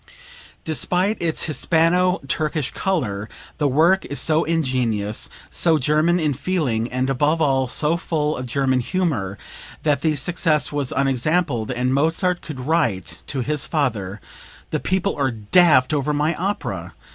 [0.63, 7.07] Despite its Hispano Turkish color, the work is so ingenuous, so German in feeling, and
[7.07, 9.37] above all so full of German humor
[9.83, 14.19] that the success was unexampled, and Mozart could write to his father:
[14.71, 16.95] "The people are daft over my opera."